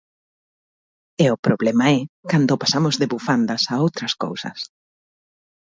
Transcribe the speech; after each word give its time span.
E 1.23 1.25
o 1.35 1.41
problema 1.45 1.85
é 1.97 1.99
cando 2.31 2.59
pasamos 2.61 2.95
de 3.01 3.09
bufandas 3.13 3.61
a 3.73 3.75
outras 3.85 4.13
cousas. 4.23 4.59